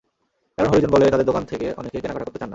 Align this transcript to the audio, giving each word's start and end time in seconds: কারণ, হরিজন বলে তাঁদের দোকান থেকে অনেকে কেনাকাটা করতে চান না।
কারণ, 0.57 0.69
হরিজন 0.69 0.91
বলে 0.91 1.05
তাঁদের 1.09 1.25
দোকান 1.25 1.43
থেকে 1.45 1.67
অনেকে 1.77 1.97
কেনাকাটা 2.01 2.25
করতে 2.25 2.39
চান 2.39 2.41
না। 2.41 2.49